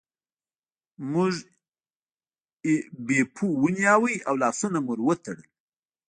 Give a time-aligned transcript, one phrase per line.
[1.11, 1.33] موږ
[3.05, 5.39] بیپو ونیوه او لاسونه مو ور وتړل.